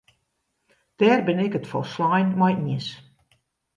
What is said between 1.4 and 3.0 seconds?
ik it folslein mei iens.